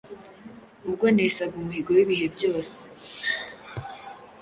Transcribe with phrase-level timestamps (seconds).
[0.87, 2.77] Ubwo nesaga umuhigo w’ibihe byose